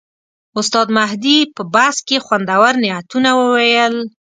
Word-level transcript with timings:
استاد 0.59 0.87
مهدي 0.99 1.37
په 1.55 1.61
بس 1.73 1.97
کې 2.07 2.17
خوندور 2.25 2.73
نعتونه 2.83 3.29
وویل. 3.39 3.95